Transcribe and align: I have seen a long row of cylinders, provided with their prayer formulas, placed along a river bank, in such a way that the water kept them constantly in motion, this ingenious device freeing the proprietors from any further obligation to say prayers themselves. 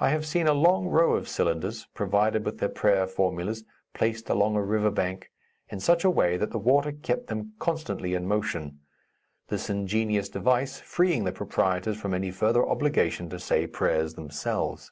I 0.00 0.08
have 0.08 0.26
seen 0.26 0.48
a 0.48 0.52
long 0.52 0.88
row 0.88 1.14
of 1.14 1.28
cylinders, 1.28 1.86
provided 1.94 2.44
with 2.44 2.58
their 2.58 2.68
prayer 2.68 3.06
formulas, 3.06 3.62
placed 3.94 4.28
along 4.28 4.56
a 4.56 4.60
river 4.60 4.90
bank, 4.90 5.30
in 5.68 5.78
such 5.78 6.02
a 6.04 6.10
way 6.10 6.36
that 6.36 6.50
the 6.50 6.58
water 6.58 6.90
kept 6.90 7.28
them 7.28 7.52
constantly 7.60 8.14
in 8.14 8.26
motion, 8.26 8.80
this 9.46 9.70
ingenious 9.70 10.28
device 10.28 10.80
freeing 10.80 11.22
the 11.22 11.30
proprietors 11.30 11.96
from 11.96 12.12
any 12.12 12.32
further 12.32 12.66
obligation 12.68 13.30
to 13.30 13.38
say 13.38 13.68
prayers 13.68 14.14
themselves. 14.14 14.90